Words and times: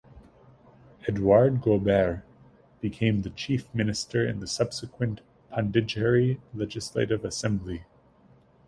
Edouard 1.07 1.61
Goubert 1.61 2.23
became 2.81 3.21
the 3.21 3.29
chief 3.29 3.69
minister 3.71 4.25
in 4.27 4.39
the 4.39 4.47
subsequent 4.47 5.21
Pondicherry 5.51 6.41
Legislative 6.55 7.23
Assembly. 7.23 7.83